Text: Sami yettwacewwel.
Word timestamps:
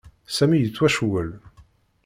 Sami 0.35 0.57
yettwacewwel. 0.59 1.29